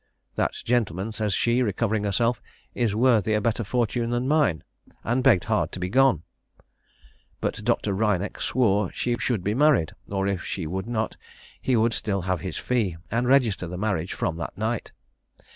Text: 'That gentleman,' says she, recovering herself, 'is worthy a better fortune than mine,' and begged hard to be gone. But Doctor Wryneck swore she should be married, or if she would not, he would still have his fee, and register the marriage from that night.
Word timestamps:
'That 0.33 0.53
gentleman,' 0.65 1.13
says 1.13 1.31
she, 1.31 1.61
recovering 1.61 2.05
herself, 2.05 2.41
'is 2.73 2.95
worthy 2.95 3.35
a 3.35 3.39
better 3.39 3.63
fortune 3.63 4.09
than 4.09 4.27
mine,' 4.27 4.63
and 5.03 5.21
begged 5.23 5.43
hard 5.43 5.71
to 5.71 5.79
be 5.79 5.89
gone. 5.89 6.23
But 7.39 7.63
Doctor 7.63 7.93
Wryneck 7.93 8.41
swore 8.41 8.91
she 8.91 9.15
should 9.19 9.43
be 9.43 9.53
married, 9.53 9.91
or 10.09 10.25
if 10.25 10.43
she 10.43 10.65
would 10.65 10.87
not, 10.87 11.17
he 11.61 11.75
would 11.75 11.93
still 11.93 12.23
have 12.23 12.39
his 12.41 12.57
fee, 12.57 12.97
and 13.11 13.27
register 13.27 13.67
the 13.67 13.77
marriage 13.77 14.13
from 14.13 14.37
that 14.37 14.57
night. 14.57 14.91